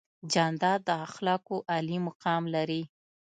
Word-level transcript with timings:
جانداد 0.31 0.79
د 0.87 0.89
اخلاقو 1.07 1.55
عالي 1.71 1.97
مقام 2.07 2.43
لري. 2.55 2.81